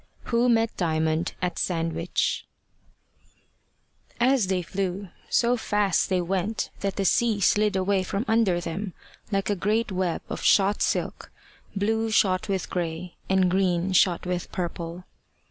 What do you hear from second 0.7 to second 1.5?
DIAMOND